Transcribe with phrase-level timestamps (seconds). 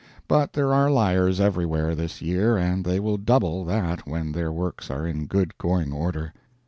[0.27, 4.89] But there are liars everywhere this year, and they will double that when their works
[4.89, 6.33] are in good going order.